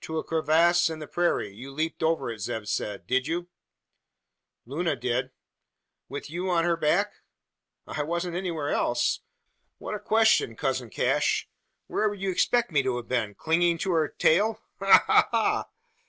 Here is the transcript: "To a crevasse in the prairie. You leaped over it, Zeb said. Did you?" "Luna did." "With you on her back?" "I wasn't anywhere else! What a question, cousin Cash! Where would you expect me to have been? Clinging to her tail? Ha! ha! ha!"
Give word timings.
"To 0.00 0.18
a 0.18 0.24
crevasse 0.24 0.90
in 0.90 0.98
the 0.98 1.06
prairie. 1.06 1.54
You 1.54 1.70
leaped 1.70 2.02
over 2.02 2.28
it, 2.32 2.40
Zeb 2.40 2.66
said. 2.66 3.06
Did 3.06 3.28
you?" 3.28 3.50
"Luna 4.66 4.96
did." 4.96 5.30
"With 6.08 6.28
you 6.28 6.50
on 6.50 6.64
her 6.64 6.76
back?" 6.76 7.12
"I 7.86 8.02
wasn't 8.02 8.34
anywhere 8.34 8.70
else! 8.70 9.20
What 9.78 9.94
a 9.94 10.00
question, 10.00 10.56
cousin 10.56 10.90
Cash! 10.90 11.48
Where 11.86 12.08
would 12.08 12.20
you 12.20 12.32
expect 12.32 12.72
me 12.72 12.82
to 12.82 12.96
have 12.96 13.06
been? 13.06 13.36
Clinging 13.36 13.78
to 13.78 13.92
her 13.92 14.08
tail? 14.08 14.60
Ha! 14.80 15.04
ha! 15.06 15.28
ha!" 15.30 15.68